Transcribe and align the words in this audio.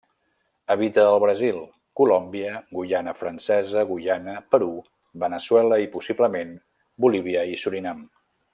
Habita 0.75 1.01
al 1.09 1.17
Brasil, 1.23 1.59
Colòmbia, 1.99 2.53
Guyana 2.77 3.13
francesa, 3.19 3.83
Guyana, 3.91 4.35
Perú, 4.55 4.71
Veneçuela 5.25 5.79
i, 5.85 5.89
possiblement, 5.99 6.57
Bolívia 7.07 7.45
i 7.55 7.63
Surinam. 7.67 8.03